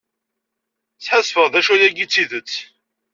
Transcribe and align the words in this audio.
Sḥasfeɣ 1.05 1.47
d 1.49 1.55
acu 1.59 1.71
ayagi 1.73 2.05
d 2.07 2.11
tidett. 2.11 2.53